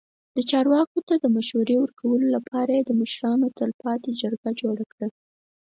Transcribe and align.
چارواکو 0.49 0.99
ته 1.07 1.15
د 1.19 1.25
مشورې 1.35 1.75
ورکولو 1.79 2.27
لپاره 2.35 2.71
یې 2.77 2.83
د 2.85 2.91
مشرانو 3.01 3.53
تلپاتې 3.59 4.11
جرګه 4.21 4.49
جوړه 4.61 4.85
کړه. 4.91 5.07